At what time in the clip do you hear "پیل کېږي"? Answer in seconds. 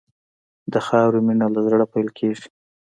1.93-2.47